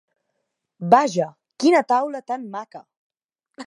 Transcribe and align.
Vaja, 0.93 1.29
quina 1.65 1.85
taula 1.95 2.25
tan 2.33 2.51
maca! 2.59 2.87